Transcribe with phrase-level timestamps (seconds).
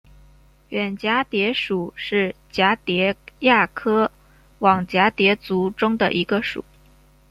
[0.69, 4.11] 远蛱蝶属是蛱蝶亚科
[4.57, 6.65] 网蛱蝶族中的一个属。